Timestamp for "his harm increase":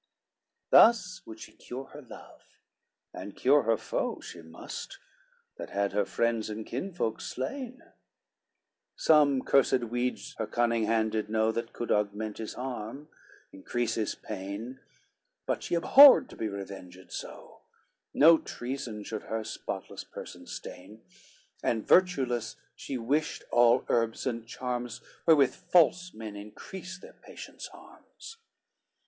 12.39-13.93